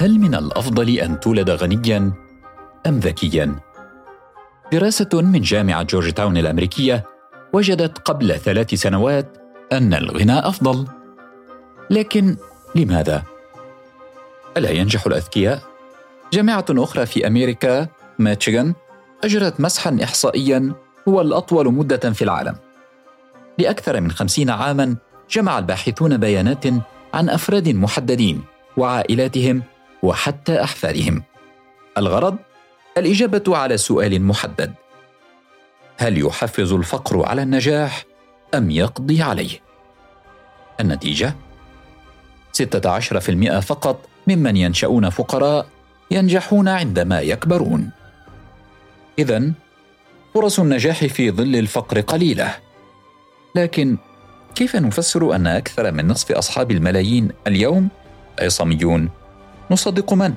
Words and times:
هل 0.00 0.18
من 0.18 0.34
الأفضل 0.34 0.98
أن 0.98 1.20
تولد 1.20 1.50
غنيا 1.50 2.12
أم 2.86 2.98
ذكيا؟ 2.98 3.54
دراسة 4.72 5.08
من 5.12 5.40
جامعة 5.40 5.82
جورج 5.82 6.12
تاون 6.12 6.36
الأمريكية 6.36 7.04
وجدت 7.52 7.98
قبل 7.98 8.38
ثلاث 8.38 8.74
سنوات 8.74 9.38
أن 9.72 9.94
الغنى 9.94 10.38
أفضل. 10.38 10.86
لكن 11.90 12.36
لماذا؟ 12.74 13.22
ألا 14.56 14.70
ينجح 14.70 15.06
الأذكياء؟ 15.06 15.62
جامعة 16.32 16.64
أخرى 16.70 17.06
في 17.06 17.26
أمريكا 17.26 17.88
ميتشيغان 18.18 18.74
أجرت 19.24 19.60
مسحا 19.60 19.98
احصائيا 20.04 20.72
هو 21.08 21.20
الأطول 21.20 21.74
مدة 21.74 22.12
في 22.12 22.22
العالم. 22.22 22.54
لأكثر 23.58 24.00
من 24.00 24.10
خمسين 24.10 24.50
عاما 24.50 24.96
جمع 25.30 25.58
الباحثون 25.58 26.16
بيانات 26.16 26.64
عن 27.14 27.28
أفراد 27.28 27.68
محددين 27.68 28.42
وعائلاتهم 28.76 29.62
وحتى 30.02 30.62
أحفادهم 30.62 31.22
الغرض 31.98 32.36
الإجابة 32.98 33.56
على 33.56 33.76
سؤال 33.76 34.22
محدد 34.22 34.74
هل 35.98 36.26
يحفز 36.26 36.72
الفقر 36.72 37.26
على 37.28 37.42
النجاح 37.42 38.04
أم 38.54 38.70
يقضي 38.70 39.22
عليه 39.22 39.60
النتيجة 40.80 41.34
16% 42.62 43.60
فقط 43.60 44.08
ممن 44.26 44.56
ينشأون 44.56 45.10
فقراء 45.10 45.66
ينجحون 46.10 46.68
عندما 46.68 47.20
يكبرون. 47.20 47.90
إذا 49.18 49.52
فرص 50.34 50.60
النجاح 50.60 51.04
في 51.04 51.30
ظل 51.30 51.56
الفقر 51.56 52.00
قليلة. 52.00 52.54
لكن 53.54 53.96
كيف 54.54 54.76
نفسر 54.76 55.34
أن 55.34 55.46
أكثر 55.46 55.92
من 55.92 56.08
نصف 56.08 56.32
أصحاب 56.32 56.70
الملايين 56.70 57.28
اليوم 57.46 57.88
عصاميون؟ 58.40 59.08
نصدق 59.70 60.12
من؟ 60.12 60.34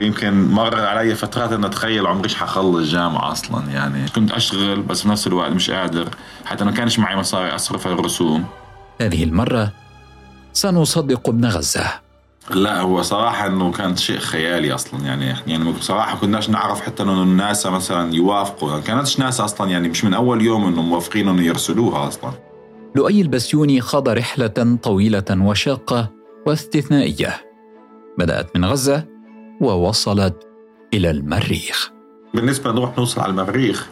يمكن 0.00 0.48
مر 0.48 0.80
علي 0.80 1.14
فترات 1.14 1.52
ان 1.52 1.64
اتخيل 1.64 2.06
عمري 2.06 2.28
حخلص 2.28 2.90
جامعه 2.90 3.32
أصلا 3.32 3.70
يعني 3.72 4.08
كنت 4.08 4.32
اشتغل 4.32 4.82
بس 4.82 5.02
بنفس 5.02 5.26
الوقت 5.26 5.52
مش 5.52 5.70
قادر 5.70 6.08
حتى 6.44 6.64
ما 6.64 6.70
كانش 6.70 6.98
معي 6.98 7.16
مصاري 7.16 7.54
أصرف 7.54 7.86
على 7.86 7.96
الرسوم. 7.96 8.44
هذه 9.00 9.24
المرة 9.24 9.72
سنصدق 10.52 11.28
ابن 11.28 11.44
غزة. 11.44 11.86
لا 12.50 12.80
هو 12.80 13.02
صراحة 13.02 13.46
إنه 13.46 13.72
كان 13.72 13.96
شيء 13.96 14.18
خيالي 14.18 14.74
أصلا 14.74 15.00
يعني 15.00 15.34
يعني 15.46 15.72
بصراحة 15.72 16.16
كناش 16.18 16.50
نعرف 16.50 16.80
حتى 16.80 17.02
إنه 17.02 17.22
الناس 17.22 17.66
مثلا 17.66 18.14
يوافقوا 18.14 18.80
كانتش 18.80 19.18
ناس 19.18 19.40
أصلا 19.40 19.70
يعني 19.70 19.88
مش 19.88 20.04
من 20.04 20.14
أول 20.14 20.42
يوم 20.42 20.66
إنه 20.66 20.82
موافقين 20.82 21.28
إنه 21.28 21.42
يرسلوها 21.42 22.08
أصلا. 22.08 22.32
لؤي 22.94 23.20
البسيوني 23.20 23.80
خاض 23.80 24.08
رحلة 24.08 24.78
طويلة 24.82 25.24
وشاقة 25.30 26.08
واستثنائية. 26.46 27.47
بدأت 28.18 28.56
من 28.56 28.64
غزة 28.64 29.04
ووصلت 29.60 30.46
إلى 30.94 31.10
المريخ. 31.10 31.90
بالنسبة 32.34 32.72
نروح 32.72 32.98
نوصل 32.98 33.20
على 33.20 33.30
المريخ 33.30 33.88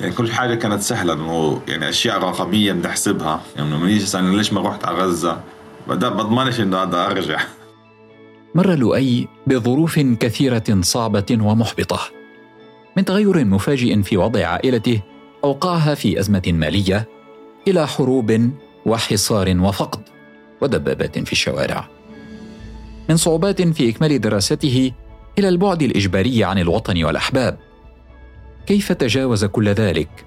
يعني 0.00 0.12
كل 0.12 0.32
حاجة 0.32 0.54
كانت 0.54 0.82
سهلة 0.82 1.12
إنه 1.12 1.60
يعني 1.68 1.88
أشياء 1.88 2.18
رقمية 2.18 2.72
بنحسبها. 2.72 3.40
يعني 3.56 3.70
لما 3.70 3.86
نيجي 3.86 4.06
ليش 4.36 4.52
ما 4.52 4.60
رحت 4.60 4.84
على 4.84 4.98
غزة؟ 4.98 5.40
بضمنش 5.88 6.60
إنه 6.60 6.82
هذا 6.82 7.06
أرجع. 7.06 7.40
مر 8.54 8.74
لؤي 8.74 9.28
بظروف 9.46 9.98
كثيرة 9.98 10.80
صعبة 10.80 11.26
ومحبطة. 11.30 12.00
من 12.96 13.04
تغير 13.04 13.44
مفاجئ 13.44 14.02
في 14.02 14.16
وضع 14.16 14.46
عائلته 14.46 15.02
أوقعها 15.44 15.94
في 15.94 16.20
أزمة 16.20 16.42
مالية 16.46 17.08
إلى 17.68 17.86
حروب 17.86 18.50
وحصار 18.86 19.56
وفقد 19.60 20.00
ودبابات 20.60 21.18
في 21.18 21.32
الشوارع. 21.32 21.88
من 23.12 23.16
صعوبات 23.16 23.62
في 23.62 23.90
إكمال 23.90 24.20
دراسته 24.20 24.92
إلى 25.38 25.48
البعد 25.48 25.82
الإجباري 25.82 26.44
عن 26.44 26.58
الوطن 26.58 27.04
والأحباب 27.04 27.58
كيف 28.66 28.92
تجاوز 28.92 29.44
كل 29.44 29.68
ذلك 29.68 30.24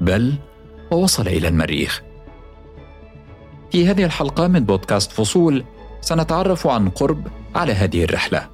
بل 0.00 0.34
ووصل 0.90 1.28
إلى 1.28 1.48
المريخ 1.48 2.02
في 3.72 3.86
هذه 3.88 4.04
الحلقة 4.04 4.48
من 4.48 4.60
بودكاست 4.60 5.12
فصول 5.12 5.64
سنتعرف 6.00 6.66
عن 6.66 6.88
قرب 6.88 7.26
على 7.54 7.72
هذه 7.72 8.04
الرحلة. 8.04 8.48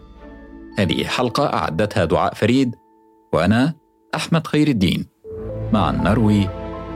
هذه 0.79 1.05
حلقة 1.05 1.55
أعدتها 1.55 2.05
دعاء 2.05 2.35
فريد 2.35 2.75
وأنا 3.33 3.75
أحمد 4.15 4.47
خير 4.47 4.69
الدين. 4.69 5.07
معا 5.73 5.93
نروي 5.93 6.49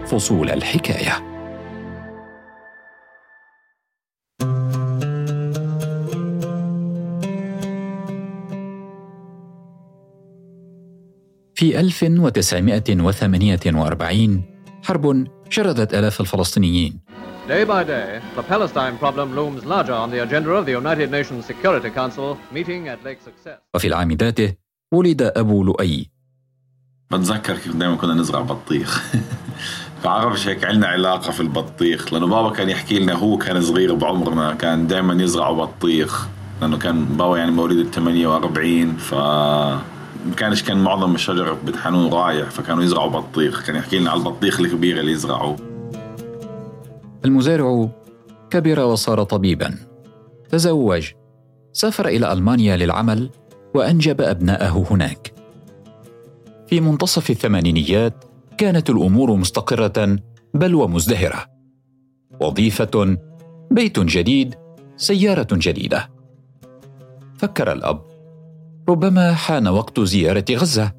فصول 0.06 0.50
الحكاية 0.50 1.29
في 11.60 11.80
1948 11.80 14.42
حرب 14.82 15.26
شردت 15.50 15.94
آلاف 15.94 16.20
الفلسطينيين. 16.20 17.00
Day 17.48 17.64
by 17.64 17.84
day, 17.84 18.20
the 18.36 18.42
Palestine 18.42 18.98
problem 18.98 19.34
looms 19.36 19.64
larger 19.66 19.92
on 19.92 20.10
the 20.10 20.20
agenda 20.26 20.50
of 20.50 20.64
the 20.64 20.72
United 20.72 21.10
Nations 21.10 21.44
Security 21.44 21.90
Council 21.90 22.38
meeting 22.54 22.88
at 22.88 23.04
Lake 23.04 23.20
Success. 23.20 23.58
وفي 23.74 23.86
العام 23.86 24.12
ذاته 24.12 24.54
ولد 24.92 25.22
أبو 25.22 25.64
لؤي. 25.64 26.10
بتذكر 27.10 27.54
كيف 27.54 27.76
دائما 27.76 27.96
كنا 27.96 28.14
نزرع 28.14 28.40
بطيخ. 28.40 29.12
بعرفش 30.04 30.48
هيك 30.48 30.64
عندنا 30.64 30.86
علاقة 30.86 31.30
في 31.30 31.40
البطيخ. 31.40 32.12
لأنه 32.12 32.26
بابا 32.26 32.50
كان 32.50 32.68
يحكي 32.68 32.98
لنا 32.98 33.12
هو 33.12 33.38
كان 33.38 33.60
صغير 33.60 33.94
بعمرنا 33.94 34.54
كان 34.54 34.86
دائما 34.86 35.22
يزرع 35.22 35.50
بطيخ. 35.50 36.28
لأنه 36.60 36.78
كان 36.78 37.04
بابا 37.04 37.38
يعني 37.38 37.50
مواليد 37.50 37.78
ال 37.78 37.90
48 37.90 38.96
ف 38.96 39.14
كانش 40.36 40.62
كان 40.62 40.82
معظم 40.84 41.14
الشجر 41.14 41.52
بيت 41.54 41.76
حنون 41.76 42.12
رايح 42.12 42.50
فكانوا 42.50 42.82
يزرعوا 42.82 43.10
بطيخ. 43.10 43.66
كان 43.66 43.76
يحكي 43.76 43.98
لنا 43.98 44.10
على 44.10 44.18
البطيخ 44.18 44.60
الكبير 44.60 45.00
اللي 45.00 45.12
يزرعوه. 45.12 45.56
المزارع 47.24 47.88
كبر 48.50 48.80
وصار 48.80 49.22
طبيبا. 49.22 49.74
تزوج 50.50 51.10
سافر 51.72 52.08
إلى 52.08 52.32
ألمانيا 52.32 52.76
للعمل 52.76 53.30
وأنجب 53.74 54.20
أبناءه 54.20 54.86
هناك. 54.90 55.32
في 56.66 56.80
منتصف 56.80 57.30
الثمانينيات 57.30 58.24
كانت 58.58 58.90
الأمور 58.90 59.36
مستقرة 59.36 60.18
بل 60.54 60.74
ومزدهرة. 60.74 61.46
وظيفة 62.40 63.16
بيت 63.70 64.00
جديد 64.00 64.54
سيارة 64.96 65.48
جديدة. 65.52 66.10
فكر 67.38 67.72
الأب 67.72 68.09
ربما 68.88 69.34
حان 69.34 69.68
وقت 69.68 70.00
زيارة 70.00 70.44
غزة. 70.50 70.92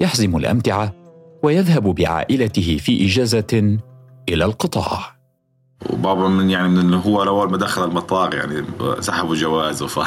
يحزم 0.00 0.36
الأمتعة 0.36 0.92
ويذهب 1.42 1.94
بعائلته 1.94 2.78
في 2.78 3.06
إجازة 3.06 3.78
إلى 4.28 4.44
القطاع. 4.44 5.18
وبابا 5.90 6.28
من 6.28 6.50
يعني 6.50 6.68
من 6.68 6.94
هو 6.94 7.22
اول 7.22 7.50
ما 7.50 7.56
دخل 7.56 7.84
المطار 7.84 8.34
يعني 8.34 8.64
سحبوا 9.00 9.34
جوازه 9.34 9.86
ف 9.86 9.98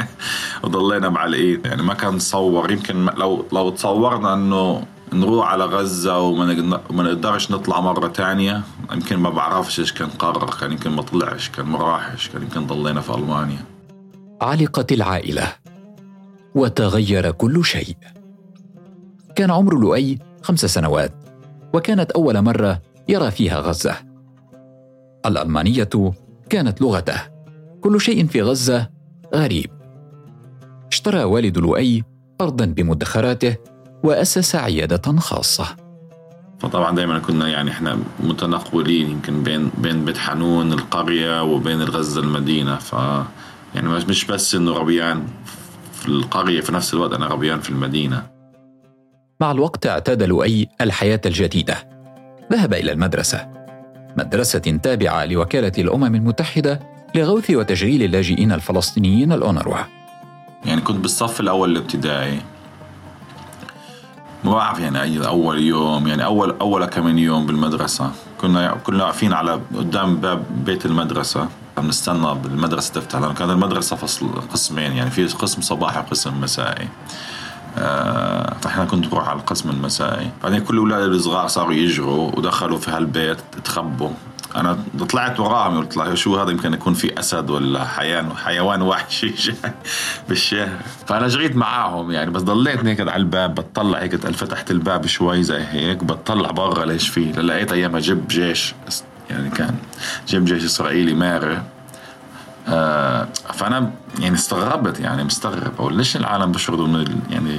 وضلينا 0.64 1.08
معلقين 1.08 1.60
يعني 1.64 1.82
ما 1.82 1.94
كان 1.94 2.18
تصور. 2.18 2.70
يمكن 2.70 3.06
لو 3.06 3.46
لو 3.52 3.70
تصورنا 3.70 4.34
إنه 4.34 4.82
نروح 5.12 5.48
على 5.48 5.64
غزة 5.64 6.20
وما 6.20 6.72
نقدرش 6.90 7.50
نطلع 7.50 7.80
مرة 7.80 8.08
تانية 8.08 8.62
يمكن 8.92 9.16
ما 9.16 9.30
بعرفش 9.30 9.80
إيش 9.80 9.92
كان 9.92 10.08
قرر. 10.08 10.50
كان 10.60 10.72
يمكن 10.72 10.90
ما 10.90 11.02
طلعش 11.02 11.48
كان 11.48 11.66
ما 11.66 11.78
راحش 11.78 12.28
كان 12.28 12.42
يمكن 12.42 12.66
ضلينا 12.66 13.00
في 13.00 13.14
ألمانيا. 13.14 13.64
علقت 14.42 14.92
العائلة. 14.92 15.63
وتغير 16.54 17.30
كل 17.30 17.64
شيء. 17.64 17.96
كان 19.36 19.50
عمر 19.50 19.78
لؤي 19.78 20.18
خمس 20.42 20.66
سنوات 20.66 21.12
وكانت 21.72 22.10
أول 22.10 22.42
مرة 22.42 22.82
يرى 23.08 23.30
فيها 23.30 23.60
غزة. 23.60 23.96
الألمانية 25.26 26.12
كانت 26.50 26.80
لغته. 26.80 27.20
كل 27.80 28.00
شيء 28.00 28.26
في 28.26 28.42
غزة 28.42 28.88
غريب. 29.34 29.70
اشترى 30.92 31.24
والد 31.24 31.58
لؤي 31.58 32.02
أرضا 32.40 32.64
بمدخراته 32.64 33.56
وأسس 34.02 34.56
عيادة 34.56 35.16
خاصة. 35.18 35.76
فطبعا 36.58 36.96
دائما 36.96 37.18
كنا 37.18 37.48
يعني 37.48 37.70
إحنا 37.70 37.98
متنقلين 38.20 39.10
يمكن 39.10 39.42
بين 39.42 39.70
بين 39.78 40.04
بيت 40.04 40.18
حنون 40.18 40.72
القرية 40.72 41.42
وبين 41.42 41.80
الغزة 41.80 42.20
المدينة 42.20 42.76
ف 42.76 42.92
يعني 43.74 43.88
مش 43.88 44.24
بس 44.24 44.54
إنه 44.54 44.72
ربيان 44.72 45.26
في 46.04 46.10
القرية 46.10 46.60
في 46.60 46.72
نفس 46.72 46.94
الوقت 46.94 47.12
أنا 47.12 47.26
ربيان 47.26 47.60
في 47.60 47.70
المدينة. 47.70 48.26
مع 49.40 49.50
الوقت 49.50 49.86
اعتاد 49.86 50.22
لؤي 50.22 50.68
الحياة 50.80 51.20
الجديدة. 51.26 51.88
ذهب 52.52 52.74
إلى 52.74 52.92
المدرسة. 52.92 53.48
مدرسة 54.18 54.58
تابعة 54.58 55.24
لوكالة 55.24 55.72
الأمم 55.78 56.14
المتحدة 56.14 56.80
لغوث 57.14 57.50
وتشغيل 57.50 58.02
اللاجئين 58.02 58.52
الفلسطينيين 58.52 59.32
الأونروا. 59.32 59.76
يعني 60.64 60.80
كنت 60.80 60.96
بالصف 60.96 61.40
الأول 61.40 61.70
الابتدائي. 61.72 62.40
ما 64.44 64.52
بعرف 64.52 64.80
يعني 64.80 65.26
أول 65.26 65.58
يوم 65.62 66.06
يعني 66.06 66.24
أول 66.24 66.56
أول 66.60 66.84
كم 66.84 67.18
يوم 67.18 67.46
بالمدرسة. 67.46 68.10
كنا 68.44 68.74
كنا 68.84 69.04
واقفين 69.04 69.32
على 69.32 69.60
قدام 69.74 70.16
باب 70.16 70.44
بيت 70.64 70.86
المدرسة. 70.86 71.48
بنستنى 71.76 72.32
المدرسة 72.32 72.92
تفتح 72.92 73.18
لأنه 73.18 73.34
كان 73.34 73.50
المدرسة 73.50 73.96
فصل 73.96 74.28
قسمين 74.52 74.92
يعني 74.92 75.10
في 75.10 75.26
قسم 75.26 75.62
صباحي 75.62 75.98
وقسم 75.98 76.40
مسائي. 76.40 76.88
آه 77.78 78.54
فإحنا 78.62 78.84
كنت 78.84 79.06
بروح 79.06 79.28
على 79.28 79.38
القسم 79.38 79.70
المسائي. 79.70 80.30
بعدين 80.42 80.60
كل 80.60 80.74
الاولاد 80.74 81.10
الصغار 81.10 81.48
صاروا 81.48 81.72
يجروا 81.72 82.36
ودخلوا 82.36 82.78
في 82.78 82.90
هالبيت 82.90 83.38
تخبوا. 83.64 84.10
أنا 84.56 84.78
طلعت 85.10 85.40
وراهم 85.40 85.78
قلت 85.78 86.14
شو 86.14 86.36
هذا؟ 86.40 86.50
يمكن 86.50 86.74
يكون 86.74 86.94
في 86.94 87.20
أسد 87.20 87.50
ولا 87.50 87.84
حيوان 87.84 88.36
حيوان 88.36 88.82
وحشي 88.82 89.34
بالشارع 90.28 90.78
فأنا 91.06 91.28
جريت 91.28 91.56
معاهم 91.56 92.10
يعني 92.10 92.30
بس 92.30 92.42
ضليت 92.42 92.86
هيك 92.86 93.00
على 93.00 93.16
الباب 93.16 93.54
بتطلع 93.54 93.98
هيك 93.98 94.16
فتحت 94.16 94.70
الباب 94.70 95.06
شوي 95.06 95.42
زي 95.42 95.62
هيك 95.70 96.04
بتطلع 96.04 96.50
برا 96.50 96.84
ليش 96.84 97.08
في؟ 97.08 97.32
لقيت 97.32 97.72
أيامها 97.72 98.00
جيب 98.00 98.28
جيش 98.28 98.74
يعني 99.30 99.50
كان 99.50 99.76
جيب 100.28 100.44
جيش 100.44 100.64
إسرائيلي 100.64 101.14
ماري 101.14 101.62
آه 102.68 103.28
فأنا 103.54 103.90
يعني 104.18 104.34
استغربت 104.34 105.00
يعني 105.00 105.24
مستغرب. 105.24 105.72
أقول 105.78 105.96
ليش 105.96 106.16
العالم 106.16 106.52
بيشردوا 106.52 106.86
من 106.86 107.20
يعني 107.30 107.58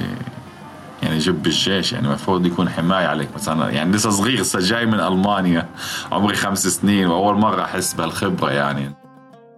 يعني 1.02 1.18
جب 1.18 1.46
الجيش 1.46 1.92
يعني 1.92 2.06
المفروض 2.06 2.46
يكون 2.46 2.68
حماية 2.68 3.06
عليك 3.06 3.28
أنا 3.48 3.70
يعني 3.70 3.92
لسه 3.92 4.10
صغير 4.10 4.40
لسه 4.40 4.60
جاي 4.60 4.86
من 4.86 5.00
ألمانيا. 5.00 5.68
عمري 6.12 6.34
خمس 6.34 6.66
سنين 6.66 7.06
وأول 7.06 7.38
مرة 7.38 7.62
أحس 7.62 7.94
بهالخبرة 7.94 8.50
يعني. 8.50 8.94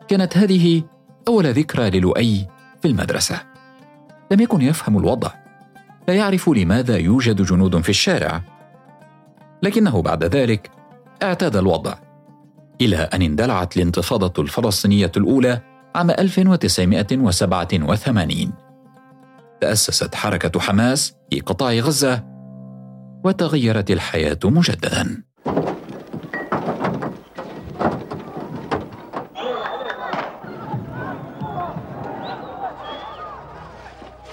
كانت 0.09 0.37
هذه 0.37 0.83
أول 1.29 1.47
ذكرى 1.47 1.91
للؤي 1.91 2.47
في 2.83 2.89
المدرسة. 2.89 3.41
لم 4.33 4.41
يكن 4.41 4.63
يفهم 4.63 4.99
الوضع. 4.99 5.31
لا 6.09 6.15
يعرف 6.15 6.49
لماذا 6.49 6.97
يوجد 6.97 7.43
جنود 7.43 7.81
في 7.81 7.89
الشارع. 7.89 8.43
لكنه 9.63 10.03
بعد 10.03 10.25
ذلك 10.25 10.71
اعتاد 11.23 11.57
الوضع 11.57 11.95
إلى 12.81 12.97
أن 12.97 13.23
اندلعت 13.23 13.77
الانتفاضة 13.77 14.43
الفلسطينية 14.43 15.13
الأولى 15.17 15.61
عام 15.95 16.11
1987 16.11 18.68
تأسست 19.61 20.15
حركة 20.15 20.61
حماس 20.61 21.15
في 21.31 21.41
قطاع 21.41 21.73
غزة 21.73 22.25
وتغيرت 23.25 23.91
الحياة 23.91 24.39
مجددا. 24.45 25.23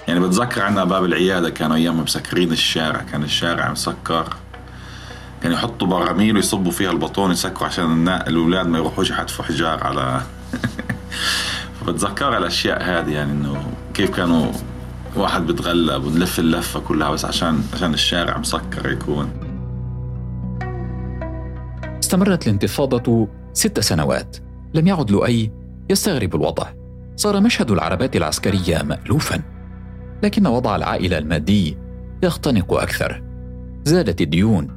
يعني 0.08 0.20
بتذكر 0.20 0.62
عنا 0.62 0.84
باب 0.84 1.04
العيادة 1.04 1.50
كانوا 1.50 1.76
أيام 1.76 2.00
مسكرين 2.00 2.52
الشارع 2.52 3.02
كان 3.02 3.22
الشارع 3.22 3.70
مسكر 3.70 4.28
كان 5.42 5.52
يحطوا 5.52 5.86
براميل 5.86 6.36
ويصبوا 6.36 6.72
فيها 6.72 6.90
البطون 6.90 7.30
يسكروا 7.30 7.68
عشان 7.68 8.08
الأولاد 8.08 8.66
ما 8.66 8.78
يروحوش 8.78 9.10
يحتفوا 9.10 9.44
حجار 9.44 9.84
على 9.84 10.20
فبتذكر 11.80 12.38
الأشياء 12.38 12.82
هذه 12.82 13.10
يعني 13.10 13.32
إنه 13.32 13.72
كيف 13.94 14.16
كانوا 14.16 14.52
واحد 15.18 15.46
بتغلب 15.46 16.04
ونلف 16.04 16.38
اللفة 16.38 16.80
كلها 16.80 17.10
بس 17.10 17.24
عشان 17.24 17.60
عشان 17.72 17.94
الشارع 17.94 18.38
مسكر 18.38 18.90
يكون. 18.90 19.30
استمرت 22.02 22.46
الانتفاضة 22.46 23.28
ست 23.52 23.80
سنوات. 23.80 24.36
لم 24.74 24.86
يعد 24.86 25.10
لؤي 25.10 25.52
يستغرب 25.90 26.34
الوضع. 26.34 26.66
صار 27.16 27.40
مشهد 27.40 27.70
العربات 27.70 28.16
العسكرية 28.16 28.82
مألوفا. 28.82 29.42
لكن 30.22 30.46
وضع 30.46 30.76
العائلة 30.76 31.18
المادي 31.18 31.78
يختنق 32.22 32.74
أكثر. 32.74 33.22
زادت 33.84 34.20
الديون. 34.20 34.68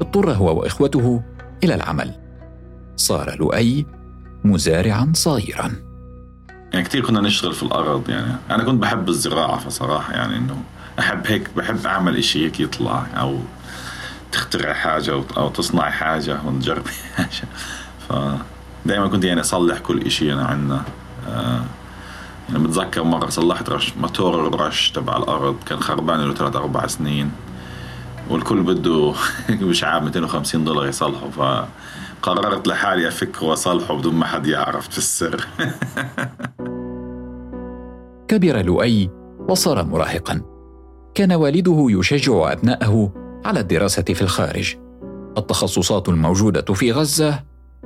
اضطر 0.00 0.32
هو 0.32 0.60
وإخوته 0.60 1.22
إلى 1.64 1.74
العمل. 1.74 2.14
صار 2.96 3.36
لؤي 3.38 3.86
مزارعا 4.44 5.12
صغيرا 5.14 5.83
يعني 6.72 6.84
كثير 6.84 7.06
كنا 7.06 7.20
نشتغل 7.20 7.52
في 7.52 7.62
الأرض 7.62 8.10
يعني. 8.10 8.36
أنا 8.50 8.64
كنت 8.64 8.82
بحب 8.82 9.08
الزراعة 9.08 9.58
فصراحة 9.58 10.12
يعني 10.12 10.36
إنه 10.36 10.62
أحب 10.98 11.26
هيك 11.26 11.50
بحب 11.56 11.86
أعمل 11.86 12.16
إشي 12.16 12.44
هيك 12.44 12.60
يطلع 12.60 13.06
أو 13.16 13.38
تخترع 14.32 14.72
حاجة 14.72 15.22
أو 15.36 15.48
تصنع 15.48 15.90
حاجة 15.90 16.38
وتجرب 16.46 16.84
حاجة 17.16 17.28
ف 18.08 18.12
دائما 18.86 19.08
كنت 19.08 19.24
يعني 19.24 19.40
أصلح 19.40 19.78
كل 19.78 20.02
إشي 20.02 20.32
أنا 20.32 20.44
عندنا. 20.46 20.82
آه 21.28 21.64
يعني 22.48 22.64
بتذكر 22.64 23.04
مرة 23.04 23.28
صلحت 23.28 23.68
رش 23.68 23.92
موتور 24.00 24.46
الرش 24.48 24.90
تبع 24.90 25.16
الأرض 25.16 25.56
كان 25.66 25.80
خربان 25.80 26.20
له 26.20 26.34
ثلاث 26.34 26.56
أربع 26.56 26.86
سنين 26.86 27.30
والكل 28.30 28.62
بده 28.62 29.14
مش 29.48 29.84
عارف 29.84 30.04
250 30.04 30.64
دولار 30.64 30.86
يصلحه. 30.86 31.30
ف 31.30 31.64
قررت 32.24 32.68
لحالي 32.68 33.08
أفكه 33.08 33.46
وأصلحه 33.46 33.96
بدون 33.96 34.14
ما 34.14 34.26
حد 34.26 34.46
يعرف 34.46 34.88
في 34.88 34.98
السر. 34.98 35.46
كبر 38.28 38.62
لؤي 38.62 39.10
وصار 39.48 39.84
مراهقا. 39.84 40.40
كان 41.14 41.32
والده 41.32 41.86
يشجع 41.88 42.52
أبنائه 42.52 43.12
على 43.44 43.60
الدراسة 43.60 44.02
في 44.02 44.22
الخارج. 44.22 44.76
التخصصات 45.38 46.08
الموجودة 46.08 46.74
في 46.74 46.92
غزة 46.92 47.42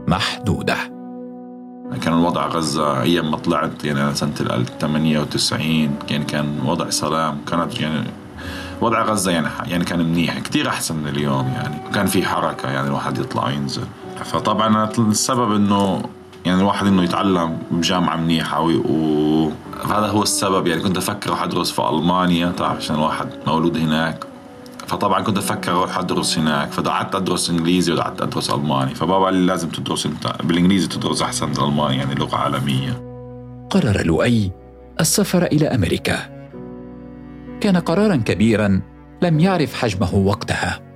محدودة. 0.08 0.76
كان 2.02 2.12
الوضع 2.12 2.46
غزة 2.46 3.02
أيام 3.02 3.31
ما 3.31 3.37
طلعت 3.37 3.84
يعني 3.84 4.14
سنة 4.14 4.64
98 4.81 5.99
كان 6.08 6.23
كان 6.23 6.61
وضع 6.67 6.91
سلام 6.91 7.38
كانت 7.46 7.81
يعني 7.81 8.11
وضع 8.81 9.02
غزة 9.02 9.32
يعني 9.32 9.49
يعني 9.67 9.84
كان 9.84 9.99
منيح 9.99 10.38
كثير 10.38 10.69
أحسن 10.69 10.96
من 10.96 11.08
اليوم 11.08 11.46
يعني. 11.46 11.93
كان 11.94 12.06
في 12.06 12.23
حركة 12.23 12.70
يعني 12.70 12.87
الواحد 12.87 13.19
يطلع 13.19 13.46
وينزل 13.46 13.87
فطبعا 14.25 14.91
السبب 14.99 15.53
إنه 15.53 16.03
يعني 16.47 16.61
الواحد 16.61 16.87
إنه 16.87 17.03
يتعلم 17.03 17.59
بجامعة 17.70 18.17
منيحة 18.17 18.61
وهذا 18.61 20.06
هو 20.06 20.23
السبب. 20.23 20.67
يعني 20.67 20.82
كنت 20.82 20.97
أفكر 20.97 21.29
أروح 21.31 21.43
أدرس 21.43 21.70
في 21.70 21.88
ألمانيا 21.88 22.53
تعرف 22.53 22.76
عشان 22.76 22.97
الواحد 22.97 23.29
مولود 23.47 23.76
هناك. 23.76 24.25
فطبعا 24.87 25.23
كنت 25.23 25.38
أفكر 25.38 25.73
أروح 25.73 25.99
أدرس 25.99 26.38
هناك. 26.38 26.73
فقعدت 26.73 27.15
أدرس 27.15 27.50
إنجليزي 27.50 27.93
وقعدت 27.93 28.23
أدرس 28.23 28.50
ألماني. 28.50 28.94
فبابا 28.94 29.25
قال 29.25 29.35
لي 29.35 29.47
لازم 29.47 29.69
تدرس 29.69 30.06
أنت 30.06 30.32
بالإنجليزي 30.44 30.88
تدرس 30.88 31.23
أحسن 31.23 31.49
من 31.49 31.56
الألماني 31.56 31.97
يعني 31.97 32.15
لغة 32.15 32.37
عالمية. 32.37 33.03
قرر 33.70 34.06
لؤي 34.06 34.53
السفر 35.00 35.43
إلى 35.43 35.67
أمريكا. 35.67 36.19
كان 37.61 37.76
قرارا 37.76 38.17
كبيرا 38.17 38.82
لم 39.23 39.41
يعرف 39.41 39.75
حجمه 39.75 40.15
وقتها. 40.15 40.88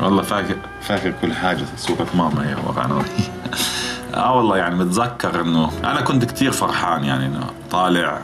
والله 0.00 0.22
فاكر. 0.22 0.56
فاكر 0.82 1.12
كل 1.22 1.32
حاجة 1.32 1.64
صوره 1.76 2.06
ماما 2.14 2.48
هي 2.50 2.56
ورانا 2.66 3.02
آه 4.14 4.36
والله 4.36 4.56
يعني 4.56 4.74
متذكر 4.74 5.40
إنه 5.40 5.70
أنا 5.84 6.00
كنت 6.00 6.24
كتير 6.24 6.52
فرحان 6.52 7.04
يعني 7.04 7.26
إنه 7.26 7.46
طالع 7.70 8.22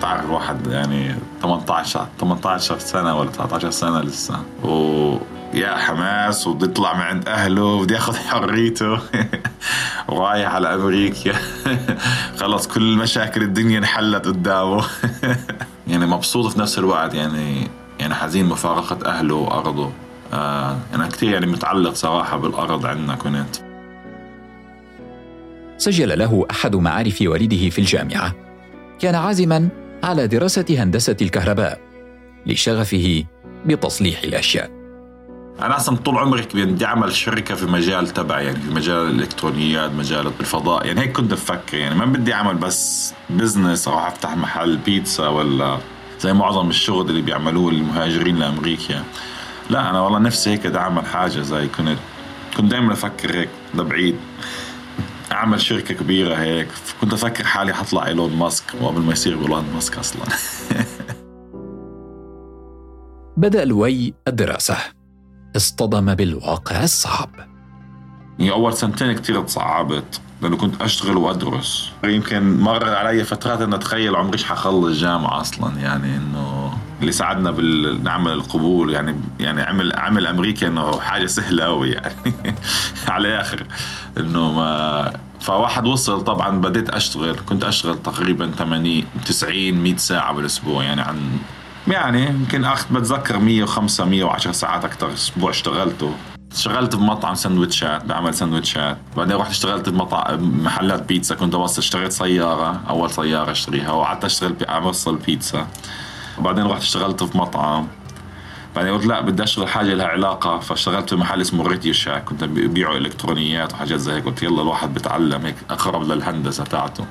تعرف 0.00 0.30
واحد 0.30 0.66
يعني 0.66 1.14
18 1.42 2.06
18 2.20 2.78
سنة 2.78 3.18
ولا 3.18 3.30
19 3.30 3.70
سنة 3.70 4.00
لسه. 4.00 4.36
و 4.64 5.16
يا 5.54 5.76
حماس 5.76 6.46
وبده 6.46 6.66
يطلع 6.66 6.94
من 6.94 7.00
عند 7.00 7.28
أهله 7.28 7.64
وبده 7.64 7.94
ياخذ 7.94 8.16
حريته. 8.16 8.98
رايح 10.08 10.54
على 10.54 10.74
أمريكا. 10.74 11.32
خلص 12.40 12.68
كل 12.68 12.96
مشاكل 12.96 13.42
الدنيا 13.42 13.78
انحلت 13.78 14.26
قدامه. 14.26 14.84
يعني 15.86 16.06
مبسوط 16.06 16.52
في 16.52 16.60
نفس 16.60 16.78
الوقت 16.78 17.14
يعني 17.14 17.68
يعني 18.00 18.14
حزين 18.14 18.46
مفارقة 18.46 18.98
أهله 19.06 19.34
وأرضه. 19.34 19.92
آه 20.32 20.78
أنا 20.94 21.06
كثير 21.06 21.32
يعني 21.32 21.46
متعلق 21.46 21.94
صراحة 21.94 22.36
بالأرض 22.36 22.86
عندنا 22.86 23.14
كنت. 23.14 23.56
سجل 25.78 26.18
له 26.18 26.46
أحد 26.50 26.76
معارف 26.76 27.18
والده 27.22 27.68
في 27.70 27.78
الجامعة. 27.78 28.34
كان 28.98 29.14
عازما 29.14 29.68
على 30.04 30.26
دراسة 30.26 30.64
هندسة 30.70 31.16
الكهرباء 31.22 31.80
لشغفه 32.46 33.24
بتصليح 33.66 34.22
الأشياء. 34.22 34.70
أنا 35.62 35.76
أصلا 35.76 35.96
طول 35.96 36.18
عمري 36.18 36.42
بدي 36.54 36.84
أعمل 36.84 37.12
شركة 37.12 37.54
في 37.54 37.66
مجال 37.66 38.08
تبعي 38.08 38.46
يعني 38.46 38.60
في 38.60 38.70
مجال 38.70 38.96
الإلكترونيات 38.96 39.90
مجال 39.90 40.26
الفضاء 40.40 40.86
يعني 40.86 41.00
هيك 41.00 41.12
كنت 41.12 41.32
بفكر 41.32 41.76
يعني 41.76 41.94
ما 41.94 42.04
بدي 42.04 42.34
أعمل 42.34 42.54
بس 42.54 43.14
business 43.30 43.88
أو 43.88 43.98
أفتح 43.98 44.36
محل 44.36 44.76
بيتزا 44.76 45.28
ولا 45.28 45.78
زي 46.20 46.32
معظم 46.32 46.68
الشغل 46.68 47.10
اللي 47.10 47.22
بيعملوه 47.22 47.70
المهاجرين 47.70 48.36
لأمريكا. 48.36 49.04
لا 49.70 49.90
أنا 49.90 50.00
والله 50.00 50.18
نفسي 50.18 50.50
هيك 50.50 50.66
بدي 50.66 50.78
أعمل 50.78 51.06
حاجة 51.06 51.40
زي 51.40 51.68
كنت 51.68 51.98
كنت 52.56 52.70
دائما 52.70 52.92
أفكر 52.92 53.34
هيك 53.38 53.48
لبعيد. 53.74 54.16
أعمل 55.32 55.60
شركة 55.60 55.94
كبيرة 55.94 56.34
هيك. 56.34 56.68
كنت 57.00 57.12
أفكر 57.12 57.44
حالي 57.44 57.74
حطلع 57.74 58.06
إيلون 58.06 58.36
ماسك 58.36 58.64
وقبل 58.80 59.00
ما 59.00 59.12
يصير 59.12 59.42
إيلون 59.42 59.64
ماسك 59.74 59.98
أصلا. 59.98 60.22
بدأ 63.36 63.64
لوي 63.64 64.14
الدراسة. 64.28 64.76
اصطدم 65.56 66.14
بالواقع 66.14 66.84
الصعب. 66.84 67.30
يعني 68.38 68.52
أول 68.52 68.74
سنتين 68.74 69.12
كثير 69.12 69.42
تصعبت 69.42 70.20
لأنه 70.42 70.56
كنت 70.56 70.82
أشتغل 70.82 71.16
وأدرس. 71.16 71.92
يمكن 72.04 72.60
مر 72.60 72.88
علي 72.88 73.24
فترات 73.24 73.60
إنه 73.60 73.76
اتخيل 73.76 74.16
عمري 74.16 74.38
حخلص 74.38 74.98
جامعة 74.98 75.40
أصلا 75.40 75.80
يعني 75.80 76.16
إنه 76.16 76.65
اللي 77.00 77.12
ساعدنا 77.12 77.50
بالنعمل 77.50 78.32
القبول 78.32 78.92
يعني 78.92 79.20
يعني 79.40 79.62
عمل 79.62 79.92
عمل 79.96 80.26
أمريكا 80.26 80.66
إنه 80.66 81.00
حاجة 81.00 81.26
سهلة 81.26 81.64
قوي 81.64 81.90
يعني. 81.90 82.34
على 83.08 83.28
الآخر 83.28 83.66
إنه 84.18 84.52
ما 84.52 85.12
فواحد 85.40 85.86
وصل 85.86 86.24
طبعا 86.24 86.60
بديت 86.60 86.90
أشتغل 86.90 87.36
كنت 87.46 87.64
أشتغل 87.64 88.02
تقريبا 88.02 88.50
80 88.50 89.04
90 89.26 89.74
100 89.74 89.96
ساعة 89.96 90.32
بالأسبوع 90.32 90.84
يعني 90.84 91.00
عن 91.00 91.38
يعني 91.88 92.26
يمكن 92.26 92.64
اخذت 92.64 92.92
بتذكر 92.92 93.38
105 93.38 94.04
110 94.04 94.52
ساعات 94.52 94.84
أكثر 94.84 95.12
أسبوع 95.12 95.50
اشتغلته. 95.50 96.14
اشتغلت 96.52 96.96
بمطعم 96.96 97.34
سندوتشات 97.34 98.04
بعمل 98.04 98.34
سندوتشات. 98.34 98.98
بعدين 99.16 99.36
رحت 99.36 99.50
اشتغلت 99.50 99.88
بمطعم 99.88 100.64
محلات 100.64 101.02
بيتزا 101.08 101.34
كنت 101.34 101.54
اوصل 101.54 101.78
اشتريت 101.78 102.12
سيارة 102.12 102.80
أول 102.88 103.10
سيارة 103.10 103.50
أشتريها 103.50 103.90
وقعدت 103.90 104.24
أشتغل 104.24 104.54
أوصل 104.64 105.16
بيتزا. 105.16 105.66
وبعدين 106.38 106.66
رحت 106.66 106.82
اشتغلت 106.82 107.24
في 107.24 107.38
مطعم. 107.38 107.86
بعدين 108.76 108.92
قلت 108.92 109.06
لا 109.06 109.20
بدي 109.20 109.42
أشتغل 109.42 109.68
حاجة 109.68 109.94
لها 109.94 110.06
علاقة. 110.06 110.58
فاشتغلت 110.58 111.10
في 111.10 111.16
محل 111.16 111.40
اسمه 111.40 111.68
ريديو 111.68 111.92
شاك. 111.92 112.24
كنت 112.24 112.44
ببيعوا 112.44 112.96
إلكترونيات 112.96 113.72
وحاجات 113.72 114.00
زي 114.00 114.12
هيك. 114.12 114.24
قلت 114.24 114.42
يلا 114.42 114.62
الواحد 114.62 114.94
بتعلم 114.94 115.46
هيك 115.46 115.56
أقرب 115.70 116.02
للهندسة 116.02 116.64
تاعته. 116.64 117.04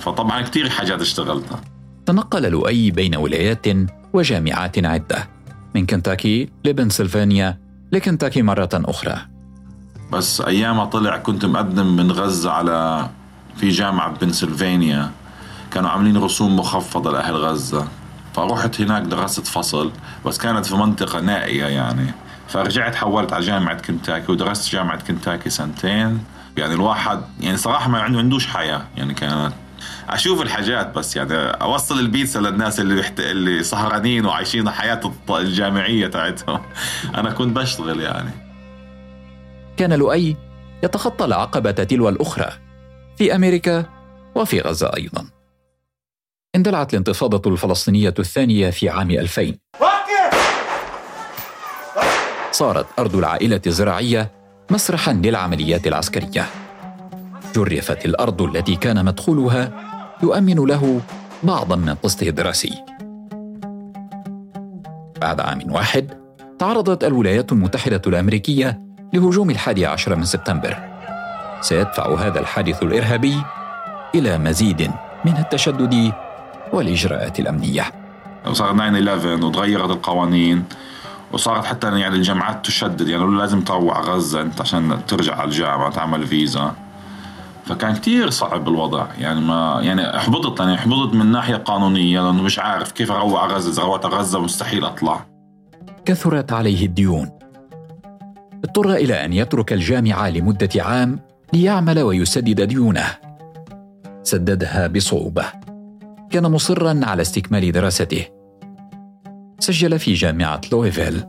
فطبعا 0.00 0.42
كثير 0.42 0.70
حاجات 0.70 1.00
اشتغلتها. 1.00 1.60
تنقل 2.06 2.42
لؤي 2.42 2.90
بين 2.90 3.16
ولايات 3.16 3.66
وجامعات 4.12 4.84
عدة. 4.84 5.28
من 5.74 5.86
كنتاكي 5.86 6.50
لبنسلفانيا 6.64 7.58
لكنتاكي 7.92 8.42
مرة 8.42 8.68
أخرى. 8.74 9.16
بس 10.12 10.40
أيام 10.40 10.84
طلع 10.84 11.16
كنت 11.16 11.44
مقدم 11.44 11.96
من 11.96 12.12
غزة 12.12 12.50
على 12.50 13.08
في 13.56 13.68
جامعة 13.68 14.18
بنسلفانيا. 14.18 15.10
كانوا 15.70 15.90
عاملين 15.90 16.16
رسوم 16.16 16.56
مخفضة 16.56 17.12
لأهل 17.12 17.36
غزة. 17.36 17.88
فرحت 18.34 18.80
هناك 18.80 19.02
درست 19.02 19.46
فصل 19.46 19.92
بس 20.26 20.38
كانت 20.38 20.66
في 20.66 20.74
منطقة 20.74 21.20
نائية 21.20 21.64
يعني. 21.64 22.12
فرجعت 22.48 22.94
حولت 22.94 23.32
على 23.32 23.44
جامعة 23.44 23.82
كنتاكي 23.82 24.32
ودرست 24.32 24.72
جامعة 24.72 25.04
كنتاكي 25.04 25.50
سنتين. 25.50 26.24
يعني 26.56 26.74
الواحد 26.74 27.20
يعني 27.40 27.56
صراحة 27.56 27.90
ما 27.90 28.00
عنده 28.00 28.18
عندوش 28.18 28.46
حياة. 28.46 28.82
يعني 28.96 29.14
كانت 29.14 29.52
أشوف 30.08 30.42
الحاجات 30.42 30.94
بس 30.94 31.16
يعني 31.16 31.34
أوصل 31.34 31.98
البيتزا 31.98 32.40
للناس 32.40 32.80
اللي 32.80 33.00
بحت... 33.00 33.20
اللي 33.20 33.62
سهرانين 33.62 34.26
وعايشين 34.26 34.70
حياة 34.70 35.00
الجامعية 35.30 36.06
تاعتهم. 36.06 36.60
أنا 37.18 37.30
كنت 37.30 37.56
بشتغل 37.56 38.00
يعني. 38.00 38.30
كان 39.76 39.92
لؤي 39.92 40.36
يتخطى 40.82 41.24
العقبة 41.24 41.70
تلو 41.70 42.08
الأخرى 42.08 42.50
في 43.18 43.34
أمريكا 43.34 43.84
وفي 44.34 44.60
غزة 44.60 44.90
أيضا. 44.96 45.26
اندلعت 46.56 46.92
الانتفاضة 46.92 47.50
الفلسطينية 47.50 48.14
الثانية 48.18 48.70
في 48.70 48.88
عام 48.88 49.10
2000 49.10 49.54
صارت 52.50 52.86
أرض 52.98 53.16
العائلة 53.16 53.60
الزراعية 53.66 54.30
مسرحا 54.70 55.12
للعمليات 55.12 55.86
العسكرية. 55.86 56.46
جرفت 57.54 58.04
الأرض 58.04 58.42
التي 58.42 58.76
كان 58.76 59.04
مدخولها 59.04 59.72
يؤمن 60.22 60.54
له 60.54 61.00
بعضا 61.42 61.76
من 61.76 61.94
قسطه 61.94 62.28
الدراسي. 62.28 62.84
بعد 65.20 65.40
عام 65.40 65.72
واحد 65.72 66.10
تعرضت 66.58 67.04
الولايات 67.04 67.52
المتحدة 67.52 68.02
الأمريكية 68.06 68.80
لهجوم 69.12 69.50
الحادي 69.50 69.86
عشر 69.86 70.16
من 70.16 70.24
سبتمبر. 70.24 70.76
سيدفع 71.60 72.14
هذا 72.14 72.40
الحادث 72.40 72.82
الإرهابي 72.82 73.42
إلى 74.14 74.38
مزيد 74.38 74.90
من 75.24 75.36
التشدد 75.36 76.12
والإجراءات 76.74 77.40
الأمنية. 77.40 77.84
صار 78.52 78.72
9/11 78.72 79.44
وتغيرت 79.44 79.90
القوانين 79.90 80.64
وصارت 81.32 81.64
حتى 81.64 81.98
يعني 81.98 82.16
الجامعات 82.16 82.66
تشدد 82.66 83.08
يعني 83.08 83.24
لازم 83.24 83.60
تروع 83.60 84.00
غزة 84.00 84.40
أنت 84.40 84.60
عشان 84.60 84.98
ترجع 85.06 85.34
على 85.36 85.44
الجامعة 85.44 85.90
تعمل 85.90 86.26
فيزا. 86.26 86.72
فكان 87.66 87.94
كتير 87.94 88.30
صعب 88.30 88.68
الوضع 88.68 89.06
يعني 89.18 89.40
ما 89.40 89.78
يعني 89.82 90.16
احبطت 90.16 90.60
يعني 90.60 90.74
احبطت 90.74 91.14
من 91.14 91.26
ناحية 91.26 91.56
قانونية 91.56 92.20
لأنه 92.20 92.42
مش 92.42 92.58
عارف 92.58 92.92
كيف 92.92 93.12
أروع 93.12 93.46
غزة. 93.46 93.72
إذا 93.72 93.82
روعت 93.82 94.06
غزة 94.06 94.40
مستحيل 94.40 94.84
أطلع. 94.84 95.26
كثرت 96.04 96.52
عليه 96.52 96.86
الديون. 96.86 97.30
اضطر 98.64 98.92
إلى 98.94 99.24
أن 99.24 99.32
يترك 99.32 99.72
الجامعة 99.72 100.30
لمدة 100.30 100.68
عام 100.76 101.20
ليعمل 101.52 102.00
ويسدد 102.00 102.60
ديونه. 102.60 103.06
سددها 104.22 104.86
بصعوبة. 104.86 105.63
كان 106.30 106.50
مصرا 106.50 107.00
على 107.02 107.22
استكمال 107.22 107.72
دراسته. 107.72 108.24
سجل 109.58 109.98
في 109.98 110.12
جامعة 110.12 110.60
لويفيل. 110.72 111.24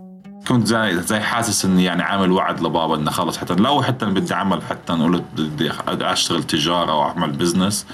كنت 0.47 0.67
زي 0.67 1.01
زي 1.01 1.19
حاسس 1.19 1.65
إني 1.65 1.83
يعني 1.83 2.03
عامل 2.03 2.31
وعد 2.31 2.59
لبابا 2.59 2.95
إنه 2.95 3.11
خلص. 3.11 3.37
حتى 3.37 3.53
لو 3.53 3.81
حتى 3.81 4.05
بدي 4.05 4.33
اعمل 4.33 4.61
حتى 4.61 4.93
نقول 4.93 5.23
بدي 5.37 5.71
أشتغل 5.87 6.43
تجارة 6.43 6.91
أو 6.91 7.01
أعمل 7.01 7.31
business 7.31 7.85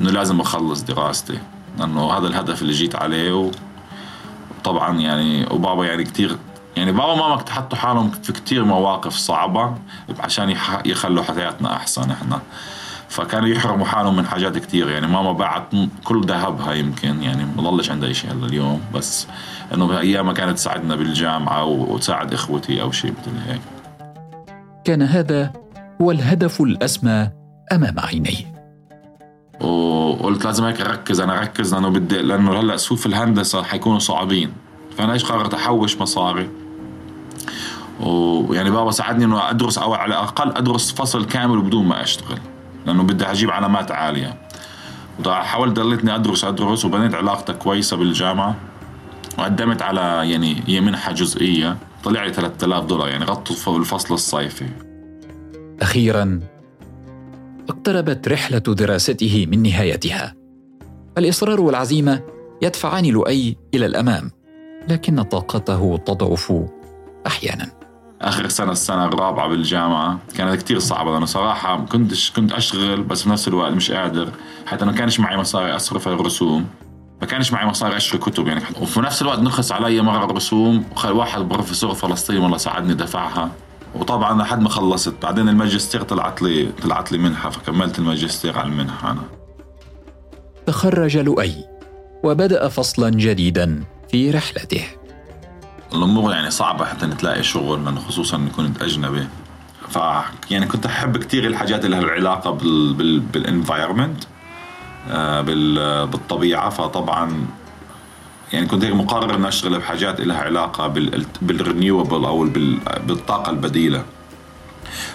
إنه 0.00 0.10
لازم 0.10 0.40
أخلص 0.40 0.82
دراستي. 0.82 1.38
لأنه 1.78 2.12
هذا 2.12 2.26
الهدف 2.26 2.62
اللي 2.62 2.72
جيت 2.72 2.96
عليه 2.96 3.50
وطبعا 4.60 4.98
يعني 4.98 5.46
وبابا 5.50 5.86
يعني 5.86 6.04
كثير 6.04 6.36
يعني 6.76 6.92
بابا 6.92 7.12
وماما 7.12 7.44
حطوا 7.50 7.78
حالهم 7.78 8.10
في 8.10 8.32
كثير 8.32 8.64
مواقف 8.64 9.12
صعبة 9.16 9.74
عشان 10.20 10.56
يخلوا 10.84 11.22
حياتنا 11.22 11.76
أحسن 11.76 12.10
إحنا. 12.10 12.40
فكانوا 13.08 13.48
يحرموا 13.48 13.86
حالهم 13.86 14.16
من 14.16 14.26
حاجات 14.26 14.58
كثير 14.58 14.88
يعني 14.88 15.06
ماما 15.06 15.32
باعت 15.32 15.62
كل 16.04 16.26
ذهبها 16.26 16.74
يمكن 16.74 17.22
يعني 17.22 17.44
ما 17.56 17.70
ضلش 17.70 17.90
عندها 17.90 18.12
شيء 18.12 18.32
هلا 18.32 18.46
اليوم 18.46 18.80
بس 18.94 19.26
إنه 19.74 19.98
أيامها 19.98 20.32
كانت 20.32 20.52
تساعدنا 20.52 20.96
بالجامعة 20.96 21.64
وتساعد 21.64 22.34
إخوتي 22.34 22.82
أو 22.82 22.92
شيء 22.92 23.10
مثل 23.10 23.30
هيك. 23.46 23.60
كان 24.84 25.02
هذا 25.02 25.52
هو 26.02 26.10
الهدف 26.10 26.60
الأسمى 26.60 27.30
أمام 27.72 28.00
عينيه 28.00 28.58
وقلت 29.60 30.44
لازم 30.44 30.64
هيك 30.64 30.80
أركز 30.80 31.20
أنا 31.20 31.38
أركز 31.38 31.74
لأنه 31.74 31.88
بدي 31.88 32.18
لأنه 32.18 32.60
هلأ 32.60 32.76
سوق 32.76 32.98
الهندسة 33.06 33.62
حيكونوا 33.62 33.98
صعبين. 33.98 34.52
فأنا 34.96 35.12
إيش 35.12 35.24
قررت؟ 35.24 35.54
أحوش 35.54 36.00
مصاري. 36.00 36.48
ويعني 38.00 38.70
بابا 38.70 38.90
ساعدني 38.90 39.24
إنه 39.24 39.50
أدرس 39.50 39.78
أو 39.78 39.94
على 39.94 40.14
الأقل 40.14 40.52
أدرس 40.52 40.92
فصل 40.92 41.26
كامل 41.26 41.60
بدون 41.60 41.86
ما 41.86 42.02
أشتغل. 42.02 42.38
لأنه 42.88 43.02
بدي 43.02 43.24
أجيب 43.24 43.50
علامات 43.50 43.90
عالية. 43.90 44.34
حاولت 45.26 45.76
ضليتني 45.80 46.14
ادرس 46.14 46.44
أدرس 46.44 46.84
وبنيت 46.84 47.14
علاقتي 47.14 47.52
كويسة 47.52 47.96
بالجامعة. 47.96 48.56
وقدمت 49.38 49.82
على 49.82 50.30
يعني 50.30 50.62
هي 50.66 50.80
منحه 50.80 51.12
جزئيه 51.12 51.76
طلع 52.04 52.24
لي 52.24 52.32
3000 52.32 52.84
دولار 52.84 53.08
يعني 53.08 53.24
غطوا 53.24 53.78
الفصل 53.78 54.14
الصيفي. 54.14 54.68
أخيرا 55.82 56.40
اقتربت 57.68 58.28
رحلة 58.28 58.58
دراسته 58.58 59.46
من 59.50 59.62
نهايتها. 59.62 60.34
الإصرار 61.18 61.60
والعزيمة 61.60 62.22
يدفعان 62.62 63.06
لؤي 63.06 63.56
إلى 63.74 63.86
الأمام 63.86 64.30
لكن 64.88 65.22
طاقته 65.22 65.96
تضعف 65.96 66.52
أحيانا. 67.26 67.77
آخر 68.22 68.48
سنة 68.48 68.72
السنة 68.72 69.04
الرابعة 69.04 69.48
بالجامعة 69.48 70.18
كانت 70.36 70.62
كتير 70.62 70.78
صعبة 70.78 71.12
لأنه 71.12 71.26
صراحة 71.26 71.84
كنتش 71.84 72.30
كنت 72.30 72.52
اشتغل 72.52 73.02
بس 73.02 73.22
في 73.22 73.30
نفس 73.30 73.48
الوقت 73.48 73.72
مش 73.72 73.90
قادر 73.90 74.28
حتى 74.66 74.84
ما 74.84 74.92
كانش 74.92 75.20
معي 75.20 75.36
مصاري 75.36 75.76
أصرف 75.76 76.08
الرسوم. 76.08 76.66
ما 77.20 77.26
كانش 77.26 77.52
معي 77.52 77.66
مصاري 77.66 77.96
اشتري 77.96 78.18
كتب 78.18 78.46
يعني. 78.46 78.62
وفي 78.80 79.00
نفس 79.00 79.22
الوقت 79.22 79.38
نخص 79.38 79.72
علي 79.72 80.02
مرة 80.02 80.24
الرسوم 80.24 80.84
واحد 81.04 81.40
بروفيسور 81.40 81.94
فلسطيني 81.94 82.38
والله 82.38 82.56
ساعدني 82.56 82.94
دفعها. 82.94 83.50
وطبعا 83.94 84.42
لحد 84.42 84.60
ما 84.60 84.68
خلصت. 84.68 85.14
بعدين 85.22 85.48
الماجستير 85.48 86.02
طلعت 86.02 86.42
لي 86.42 86.72
طلعت 86.82 87.12
لي 87.12 87.18
منحة 87.18 87.50
فكملت 87.50 87.98
الماجستير 87.98 88.58
على 88.58 88.68
المنحة 88.68 89.10
أنا. 89.10 89.22
تخرج 90.66 91.18
لؤي 91.18 91.54
وبدأ 92.24 92.68
فصلا 92.68 93.10
جديدا 93.10 93.84
في 94.10 94.30
رحلته. 94.30 94.84
الأمور 95.94 96.32
يعني 96.32 96.50
صعبة 96.50 96.84
حتى 96.84 97.06
تلاقي 97.06 97.42
شغل 97.42 97.84
لأنه 97.84 98.00
خصوصا 98.00 98.48
كنت 98.56 98.82
أجنبي. 98.82 99.26
ف 99.88 99.98
يعني 100.50 100.66
كنت 100.66 100.86
أحب 100.86 101.16
كثير 101.16 101.46
الحاجات 101.46 101.84
اللي 101.84 101.96
لها 101.96 102.04
العلاقه 102.04 102.50
بال 102.50 102.94
بال 102.94 103.20
بال 103.20 103.36
environment 103.36 104.24
آه 105.10 105.40
بالطبيعة. 106.04 106.70
فطبعا 106.70 107.46
يعني 108.52 108.66
كنت 108.66 108.84
هيك 108.84 108.94
مقرر 108.94 109.34
إني 109.34 109.48
أشتغل 109.48 109.78
بحاجات 109.78 110.20
لها 110.20 110.38
علاقة 110.38 110.86
بال 110.86 111.26
بال 111.42 111.57
renewable 111.57 112.24
أو 112.24 112.44
بالطاقة 113.06 113.50
البديلة. 113.50 114.04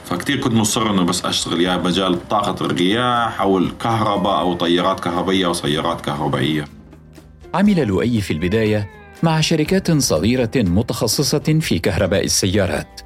فكتير 0.05 0.39
كنت 0.39 0.53
مصر 0.53 0.91
إنه 0.91 1.03
بس 1.03 1.25
أشتغل 1.25 1.61
يا 1.61 1.77
مجال 1.77 2.27
طاقة 2.27 2.65
الرياح 2.65 3.41
أو 3.41 3.57
الكهرباء 3.57 4.39
أو 4.39 4.53
طيارات 4.53 4.99
كهربائيه 4.99 5.45
أو 5.45 5.53
سيارات 5.53 6.01
كهربائية. 6.01 6.65
عمل 7.53 7.87
لؤي 7.87 8.21
في 8.21 8.33
البداية 8.33 9.02
مع 9.23 9.41
شركات 9.41 9.91
صغيرة 9.91 10.51
متخصصة 10.55 11.59
في 11.61 11.79
كهرباء 11.79 12.25
السيارات 12.25 13.01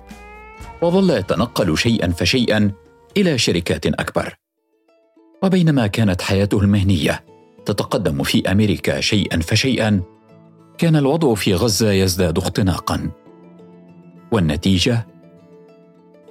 وظل 0.82 1.10
يتنقل 1.10 1.78
شيئا 1.78 2.12
فشيئا 2.12 2.72
إلى 3.18 3.38
شركات 3.38 3.86
أكبر. 3.86 4.36
وبينما 5.44 5.88
كانت 5.88 6.22
حياته 6.22 6.60
المهنية 6.60 7.24
تتقدم 7.66 8.24
في 8.24 8.52
أمريكا 8.52 9.00
شيئا 9.00 9.40
فشيئا 9.40 10.02
كان 10.78 10.96
الوضع 10.96 11.34
في 11.34 11.54
غزة 11.54 11.92
يزداد 11.92 12.38
اختناقا. 12.38 13.10
والنتيجة؟ 14.32 15.08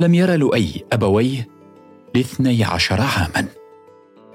لم 0.01 0.15
يرى 0.15 0.37
لؤي 0.37 0.85
أبويه 0.93 1.49
لاثني 2.15 2.65
عشر 2.65 3.01
عاما. 3.01 3.49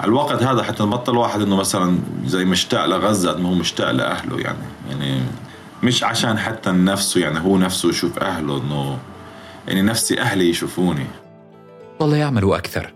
الوقت 0.03 0.43
هذا 0.43 0.63
حتى 0.63 0.83
نبطل 0.83 1.17
واحد 1.17 1.41
إنه 1.41 1.55
مثلا 1.55 1.97
زي 2.25 2.45
مشتاق 2.45 2.85
لغزة 2.85 3.37
ما 3.37 3.49
هو 3.49 3.53
مشتاق 3.53 3.91
لأهله 3.91 4.39
يعني 4.39 4.57
يعني 4.89 5.21
مش 5.83 6.03
عشان 6.03 6.37
حتى 6.37 6.69
نفسه 6.71 7.21
يعني 7.21 7.39
هو 7.39 7.57
نفسه 7.57 7.89
يشوف 7.89 8.19
أهله 8.19 8.57
إنه 8.57 8.99
يعني 9.67 9.81
نفسي 9.81 10.21
أهلي 10.21 10.49
يشوفوني. 10.49 11.05
ظل 11.99 12.13
يعمل 12.13 12.53
أكثر. 12.53 12.93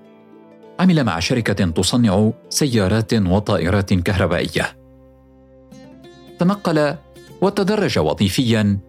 عمل 0.80 1.04
مع 1.04 1.20
شركة 1.20 1.72
تصنع 1.72 2.32
سيارات 2.50 3.14
وطائرات 3.14 3.94
كهربائية. 3.94 4.78
تنقل 6.40 6.96
وتدرج 7.42 8.00
وظيفيا 8.00 8.80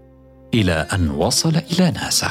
إلى 0.55 0.73
أن 0.73 1.11
وصل 1.11 1.57
إلى 1.73 1.91
ناسا. 1.91 2.31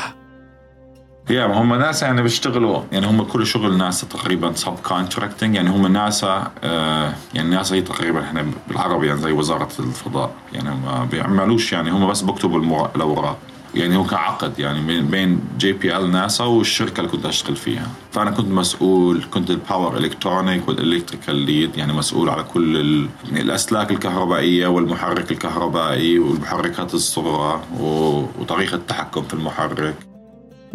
يا 1.29 1.48
ما 1.48 1.62
هم 1.62 1.74
ناسا 1.74 2.05
يعني 2.05 2.22
بيشتغلوا. 2.22 2.82
يعني 2.91 3.08
هم 3.08 3.24
كل 3.24 3.48
شغل 3.48 3.77
ناسا 3.77 4.08
تقريبا 4.08 4.53
subcontracting 4.53 5.55
يعني 5.55 5.70
هم 5.70 5.88
ناسا 5.88 6.51
آه 6.63 7.13
يعني 7.34 7.50
ناسا 7.50 7.75
هي 7.75 7.82
تقريبا 7.82 8.22
إحنا 8.22 8.46
بالعربي 8.67 9.08
يعني 9.08 9.20
زي 9.22 9.32
وزارة 9.32 9.70
الفضاء. 9.79 10.32
يعني 10.53 10.70
ما 10.70 11.08
بيعملوش 11.12 11.74
يعني 11.74 11.91
هم 11.91 12.08
بس 12.08 12.22
بكتبوا 12.22 12.88
الأوراق. 12.96 13.38
يعني 13.75 13.98
هو 13.98 14.03
كعقد 14.03 14.60
يعني 14.60 15.01
بين 15.01 15.41
JPL 15.57 16.12
ناسا 16.12 16.44
والشركة 16.44 17.00
اللي 17.00 17.12
كنت 17.12 17.25
أشتغل 17.25 17.55
فيها. 17.55 17.88
فأنا 18.12 18.32
كنت 18.32 18.48
مسؤول 18.48 19.24
كنت 19.34 19.50
ال 19.50 19.57
power 19.57 19.97
electronic 19.97 20.67
وال 20.67 20.79
electrical 20.79 21.35
lead 21.35 21.77
يعني 21.77 21.94
مسؤول 21.94 22.29
على 22.29 22.44
كل 22.44 23.08
الأسلاك 23.32 23.91
الكهربائية 23.91 24.67
والمحرك 24.67 25.32
الكهربائي 25.32 26.20
والمحركات 26.20 26.94
الصغرى 26.94 27.62
وطريقة 27.79 28.75
التحكم 28.75 29.24
في 29.24 29.34
المحرك. 29.34 29.96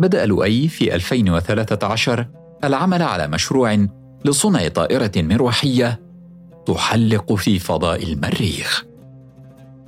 بدأ 0.01 0.27
لؤي 0.27 0.69
في 0.69 0.95
2013 0.95 2.27
العمل 2.65 3.03
على 3.03 3.29
مشروع 3.29 3.87
لصنع 4.25 4.69
طائرة 4.69 5.13
مروحية 5.17 6.01
تحلق 6.67 7.33
في 7.33 7.59
فضاء 7.59 8.13
المريخ. 8.13 8.85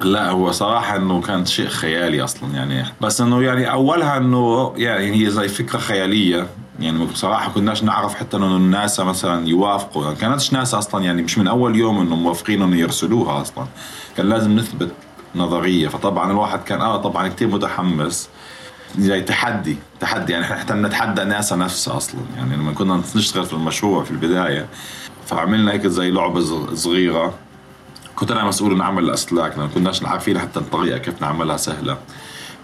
لا 0.00 0.30
هو 0.30 0.50
صراحة 0.50 0.96
إنه 0.96 1.20
كان 1.20 1.44
شيء 1.46 1.68
خيالي 1.68 2.24
أصلا 2.24 2.54
يعني. 2.54 2.84
بس 3.00 3.20
إنه 3.20 3.42
يعني 3.42 3.70
أولها 3.70 4.16
إنه 4.16 4.72
يعني 4.76 5.26
هي 5.26 5.30
زي 5.30 5.48
فكرة 5.48 5.78
خيالية. 5.78 6.46
يعني 6.80 7.06
بصراحة 7.06 7.52
كناش 7.52 7.84
نعرف 7.84 8.14
حتى 8.14 8.36
إنه 8.36 8.56
الناسا 8.56 9.04
مثلا 9.04 9.48
يوافقوا. 9.48 10.04
يعني 10.04 10.16
كانتش 10.16 10.52
ناسا 10.52 10.78
أصلا 10.78 11.04
يعني 11.04 11.22
مش 11.22 11.38
من 11.38 11.48
أول 11.48 11.76
يوم 11.76 12.00
إنه 12.00 12.16
موافقين 12.16 12.62
إنه 12.62 12.76
يرسلوها 12.76 13.40
أصلا. 13.40 13.66
كان 14.16 14.28
لازم 14.28 14.56
نثبت 14.56 14.92
نظرية. 15.34 15.88
فطبعا 15.88 16.30
الواحد 16.30 16.62
كان 16.62 16.80
آه 16.80 16.96
طبعا 16.96 17.28
كثير 17.28 17.48
متحمس. 17.48 18.28
زي 18.98 19.20
تحدي 19.20 19.76
تحدي 20.00 20.32
يعني 20.32 20.44
حتى 20.44 20.74
نتحدى 20.74 21.24
ناسا 21.24 21.56
نفسها 21.56 21.96
أصلا. 21.96 22.20
يعني 22.36 22.56
لما 22.56 22.72
كنا 22.72 23.02
نشتغل 23.16 23.46
في 23.46 23.52
المشروع 23.52 24.04
في 24.04 24.10
البداية 24.10 24.66
فعملنا 25.26 25.72
هيك 25.72 25.86
زي 25.86 26.10
لعبة 26.10 26.74
صغيرة. 26.74 27.34
كنت 28.16 28.30
أنا 28.30 28.44
مسؤول 28.44 28.78
نعمل 28.78 29.04
الأسلاك 29.04 29.58
لأن 29.58 29.68
كناش 29.68 30.04
عارفين 30.04 30.38
حتى 30.38 30.60
الطريقة 30.60 30.98
كيف 30.98 31.22
نعملها 31.22 31.56
سهلة. 31.56 31.98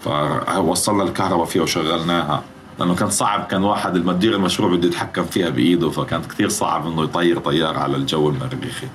فوصلنا 0.00 1.02
الكهرباء 1.02 1.44
فيها 1.44 1.62
وشغلناها. 1.62 2.42
لأنه 2.78 2.94
كان 2.94 3.10
صعب 3.10 3.46
كان 3.46 3.64
واحد 3.64 3.96
المدير 3.96 4.34
المشروع 4.34 4.70
بده 4.70 4.88
يتحكم 4.88 5.24
فيها 5.24 5.48
بإيده 5.48 5.90
فكانت 5.90 6.26
كثير 6.26 6.48
صعب 6.48 6.86
إنه 6.86 7.04
يطير 7.04 7.38
طيارة 7.38 7.78
على 7.78 7.96
الجو 7.96 8.28
المريخي. 8.28 8.86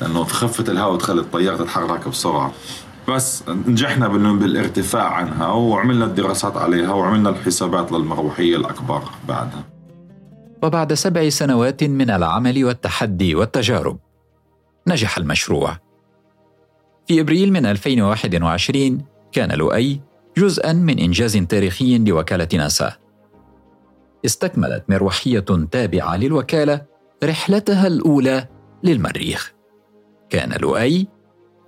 لأنه 0.00 0.24
في 0.24 0.34
خفة 0.34 0.64
الهواء 0.72 0.98
تخلي 0.98 1.20
الطيارة 1.20 1.56
تتحرك 1.56 2.08
بسرعة. 2.08 2.52
بس 3.10 3.44
نجحنا 3.48 4.08
بالارتفاع 4.08 5.14
عنها 5.14 5.52
وعملنا 5.52 6.04
الدراسات 6.04 6.56
عليها 6.56 6.92
وعملنا 6.92 7.30
الحسابات 7.30 7.92
للمروحية 7.92 8.56
الأكبر 8.56 9.02
بعدها. 9.28 9.64
وبعد 10.62 10.94
سبع 10.94 11.28
سنوات 11.28 11.84
من 11.84 12.10
العمل 12.10 12.64
والتحدي 12.64 13.34
والتجارب 13.34 13.98
نجح 14.86 15.18
المشروع. 15.18 15.76
في 17.06 17.20
إبريل 17.20 17.52
من 17.52 17.66
2021 17.66 19.04
كان 19.32 19.52
لؤي 19.52 20.00
جزءا 20.38 20.72
من 20.72 20.98
إنجاز 20.98 21.36
تاريخي 21.36 21.98
لوكالة 21.98 22.48
ناسا. 22.54 22.92
استكملت 24.24 24.84
مروحية 24.88 25.44
تابعة 25.70 26.16
للوكالة 26.16 26.82
رحلتها 27.24 27.86
الأولى 27.86 28.48
للمريخ. 28.84 29.52
كان 30.30 30.52
لؤي 30.60 31.08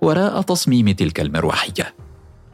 وراء 0.03 0.41
تصميم 0.41 0.91
تلك 0.91 1.19
المروحية. 1.19 1.93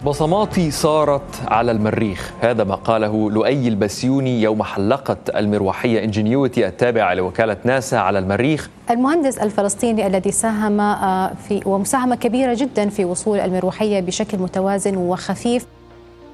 بصماتي 0.06 0.72
صارت 0.72 1.42
على 1.48 1.72
المريخ. 1.72 2.32
هذا 2.42 2.64
ما 2.64 2.76
قاله 2.76 3.32
لؤي 3.32 3.68
البسيوني 3.68 4.42
يوم 4.42 4.64
حلقت 4.64 5.30
المروحية 5.36 6.04
انجنيوتي 6.04 6.68
التابعة 6.68 7.14
لوكالة 7.14 7.58
ناسا 7.66 7.96
على 7.96 8.20
المريخ. 8.20 8.70
المهندس 8.90 9.38
الفلسطيني 9.38 10.08
الذي 10.08 10.32
ساهم 10.32 10.82
آه، 10.82 11.34
في 11.48 11.62
ومساهمة 11.66 12.16
كبيرة 12.16 12.54
جدا 12.54 12.90
في 12.90 13.06
وصول 13.06 13.40
المروحية 13.40 14.00
بشكل 14.00 14.38
متوازن 14.38 14.98
وخفيف. 14.98 15.66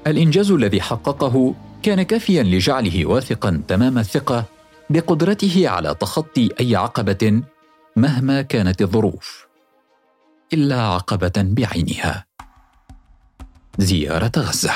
الإنجاز 0.07 0.51
الذي 0.51 0.81
حققه 0.81 1.53
كان 1.83 2.01
كافيا 2.01 2.43
لجعله 2.43 3.05
واثقا 3.05 3.61
تمام 3.67 3.97
الثقة 3.97 4.43
بقدرته 4.89 5.69
على 5.69 5.95
تخطي 5.99 6.49
أي 6.59 6.75
عقبة 6.75 7.41
مهما 7.95 8.41
كانت 8.41 8.81
الظروف. 8.81 9.44
إلا 10.53 10.81
عقبة 10.81 11.33
بعينها. 11.37 12.25
زيارة 13.77 14.31
غزة. 14.37 14.71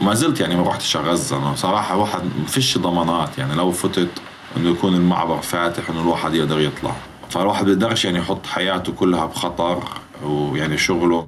ما 0.00 0.14
زلت 0.14 0.40
يعني 0.40 0.56
ما 0.56 0.62
رحتش 0.62 0.96
على 0.96 1.10
غزة. 1.10 1.36
أنا 1.36 1.54
صراحة 1.54 1.96
واحد 1.96 2.20
ما 2.24 2.46
فيش 2.46 2.78
ضمانات. 2.78 3.38
يعني 3.38 3.54
لو 3.54 3.70
فتت 3.70 4.10
إنه 4.56 4.70
يكون 4.70 4.94
المعبر 4.94 5.40
فاتح 5.40 5.90
إنه 5.90 6.00
الواحد 6.00 6.34
يقدر 6.34 6.60
يطلع. 6.60 6.96
فالواحد 7.30 7.64
بيقدرش 7.64 8.04
يعني 8.04 8.18
يحط 8.18 8.46
حياته 8.46 8.92
كلها 8.92 9.26
بخطر 9.26 9.84
ويعني 10.24 10.78
شغله. 10.78 11.26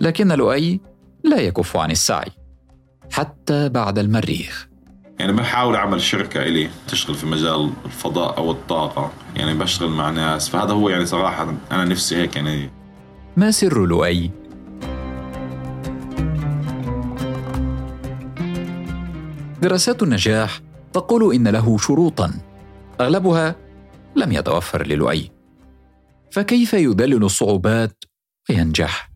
لكن 0.00 0.32
لؤي 0.32 0.80
لا 1.24 1.40
يكف 1.40 1.76
عن 1.76 1.90
السعي. 1.90 2.30
حتى 3.12 3.68
بعد 3.68 3.98
المريخ. 3.98 4.71
يعني 5.18 5.32
بحاول 5.32 5.76
اعمل 5.76 6.00
شركة 6.00 6.42
إلي 6.42 6.70
تشتغل 6.88 7.14
في 7.16 7.26
مجال 7.26 7.70
الفضاء 7.84 8.38
أو 8.38 8.50
الطاقة. 8.50 9.12
يعني 9.36 9.54
بشتغل 9.54 9.90
مع 9.90 10.10
ناس. 10.10 10.48
فهذا 10.48 10.72
هو 10.72 10.88
يعني 10.88 11.06
صراحة 11.06 11.54
أنا 11.72 11.84
نفسي 11.84 12.16
هيك 12.16 12.36
يعني. 12.36 12.70
ما 13.36 13.50
سر 13.50 13.86
لؤي؟ 13.86 14.30
دراسات 19.62 20.02
النجاح 20.02 20.60
تقول 20.92 21.34
إن 21.34 21.48
له 21.48 21.78
شروطا. 21.78 22.32
أغلبها 23.00 23.56
لم 24.16 24.32
يتوفر 24.32 24.86
للؤي. 24.86 25.30
فكيف 26.30 26.74
يذلل 26.74 27.24
الصعوبات 27.24 28.04
وينجح؟ 28.50 29.10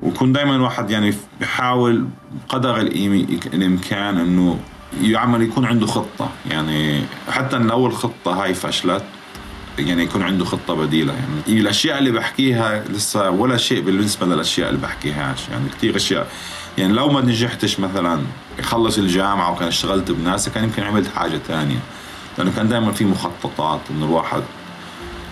ويكون 0.00 0.32
دائما 0.32 0.62
واحد 0.62 0.90
يعني 0.90 1.14
بيحاول 1.40 2.08
قدر 2.48 2.80
الإمكان 2.80 4.18
إنه 4.18 4.58
يعمل 5.02 5.42
يكون 5.42 5.64
عنده 5.64 5.86
خطة. 5.86 6.30
يعني 6.50 7.02
حتى 7.28 7.56
إن 7.56 7.70
أول 7.70 7.92
خطة 7.92 8.42
هاي 8.42 8.54
فشلت 8.54 9.04
يعني 9.78 10.02
يكون 10.02 10.22
عنده 10.22 10.44
خطة 10.44 10.74
بديلة. 10.74 11.12
يعني 11.12 11.60
الأشياء 11.60 11.98
اللي 11.98 12.10
بحكيها 12.10 12.84
لسه 12.88 13.30
ولا 13.30 13.56
شيء 13.56 13.80
بالنسبة 13.80 14.26
للأشياء 14.26 14.68
اللي 14.68 14.80
بحكيهاش 14.80 15.48
يعني 15.48 15.68
كثير 15.68 15.96
أشياء. 15.96 16.26
يعني 16.78 16.92
لو 16.92 17.08
ما 17.08 17.20
نجحتش 17.20 17.80
مثلا 17.80 18.20
يخلص 18.58 18.98
الجامعة 18.98 19.52
وكان 19.52 19.68
اشتغلت 19.68 20.10
بناسا 20.10 20.50
كان 20.50 20.64
يمكن 20.64 20.82
عملت 20.82 21.08
حاجة 21.16 21.38
ثانية 21.38 21.78
لأنه 22.38 22.52
كان 22.56 22.68
دائما 22.68 22.92
في 22.92 23.04
مخططات 23.04 23.80
إنه 23.90 24.06
الواحد 24.06 24.42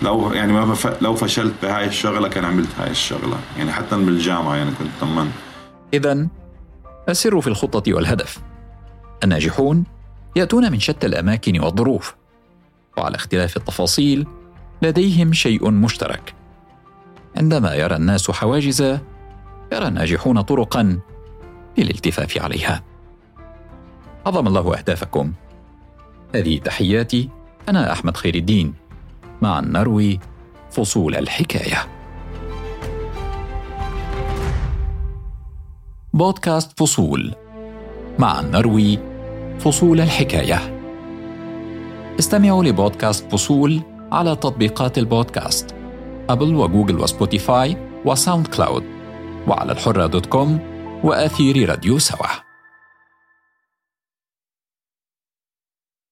لو 0.01 0.33
يعني 0.33 0.53
ما 0.53 0.75
لو 1.01 1.15
فشلت 1.15 1.53
بهاي 1.63 1.87
الشغلة 1.87 2.27
كان 2.27 2.45
عملت 2.45 2.69
هاي 2.79 2.91
الشغلة. 2.91 3.39
يعني 3.57 3.71
حتى 3.71 3.95
بالجامعة 3.95 4.55
يعني 4.55 4.71
كنت 4.71 4.89
طمنت. 5.01 5.31
اذا 5.93 6.27
السر 7.09 7.41
في 7.41 7.47
الخطة 7.47 7.93
والهدف. 7.93 8.39
الناجحون 9.23 9.83
يأتون 10.35 10.71
من 10.71 10.79
شتى 10.79 11.07
الأماكن 11.07 11.59
والظروف 11.59 12.15
وعلى 12.97 13.15
اختلاف 13.15 13.57
التفاصيل 13.57 14.27
لديهم 14.81 15.33
شيء 15.33 15.71
مشترك. 15.71 16.33
عندما 17.37 17.75
يرى 17.75 17.95
الناس 17.95 18.31
حواجز 18.31 18.81
يرى 19.73 19.87
الناجحون 19.87 20.41
طرقا 20.41 20.99
للالتفاف 21.77 22.37
عليها. 22.37 22.83
عظم 24.25 24.47
الله 24.47 24.77
أهدافكم. 24.77 25.33
هذه 26.35 26.57
تحياتي 26.57 27.29
أنا 27.69 27.91
أحمد 27.91 28.17
خير 28.17 28.35
الدين 28.35 28.73
مع 29.41 29.59
نروي 29.59 30.19
فصول 30.71 31.15
الحكاية. 31.15 31.87
بودكاست 36.13 36.79
فصول 36.79 37.35
مع 38.19 38.41
نروي 38.41 39.12
فصول 39.59 40.01
الحكاية. 40.01 40.79
استمعوا 42.19 42.63
لبودكاست 42.63 43.31
فصول 43.31 43.81
على 44.11 44.35
تطبيقات 44.35 44.97
البودكاست 44.97 45.75
Apple 46.29 46.55
و 46.55 46.61
Google 46.61 46.99
و 46.99 47.08
Spotify 47.08 47.68
و 47.68 47.77
SoundCloud 48.05 48.83
وعلى 49.47 49.71
الحرة 49.71 50.07
دوت 50.07 50.25
كوم 50.25 50.59
وآثير 51.03 51.69
راديو 51.69 51.99
سوا. 51.99 52.52